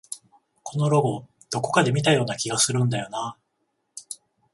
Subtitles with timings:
[0.63, 3.37] このロゴ、どこかで見たような気がするんだよな
[4.39, 4.47] あ